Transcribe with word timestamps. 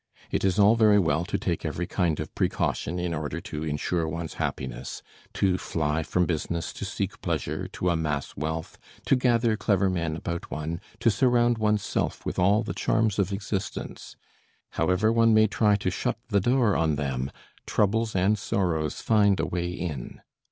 It 0.31 0.43
is 0.43 0.57
all 0.57 0.75
very 0.75 0.97
well 0.97 1.25
to 1.25 1.37
take 1.37 1.63
every 1.63 1.85
kind 1.85 2.19
of 2.19 2.33
precaution 2.33 2.97
in 2.97 3.13
order 3.13 3.39
to 3.41 3.63
insure 3.63 4.07
one's 4.07 4.33
happiness 4.41 5.03
to 5.33 5.59
fly 5.59 6.01
from 6.01 6.25
business, 6.25 6.73
to 6.73 6.85
seek 6.85 7.21
pleasure, 7.21 7.67
to 7.67 7.91
amass 7.91 8.35
wealth, 8.35 8.79
to 9.05 9.15
gather 9.15 9.55
clever 9.55 9.91
men 9.91 10.15
about 10.15 10.49
one, 10.49 10.81
to 11.01 11.11
surround 11.11 11.59
one's 11.59 11.83
self 11.85 12.25
with 12.25 12.39
all 12.39 12.63
the 12.63 12.73
charms 12.73 13.19
of 13.19 13.31
existence; 13.31 14.15
however 14.71 15.13
one 15.13 15.35
may 15.35 15.45
try 15.45 15.75
to 15.75 15.91
shut 15.91 16.17
the 16.29 16.41
door 16.41 16.75
on 16.75 16.95
them, 16.95 17.29
troubles 17.67 18.15
and 18.15 18.39
sorrows 18.39 19.01
find 19.01 19.39
a 19.39 19.45
way 19.45 19.67
in. 19.71 20.19